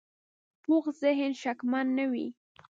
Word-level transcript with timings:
پوخ 0.63 0.85
ذهن 1.01 1.31
شکمن 1.41 1.87
نه 1.97 2.05
وي 2.11 2.27